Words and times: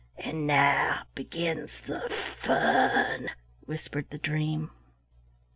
"And 0.17 0.47
now 0.47 1.03
begins 1.13 1.69
the 1.85 2.11
fun," 2.41 3.29
whispered 3.67 4.07
the 4.09 4.17
dream. 4.17 4.71